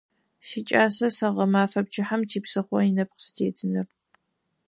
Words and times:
СикӀас 0.47 0.97
сэ 1.17 1.27
гъэмэфэ 1.35 1.81
пчыхьэм 1.85 2.21
типсыхъо 2.29 2.79
инэпкъ 2.89 3.19
сытетыныр. 3.23 3.87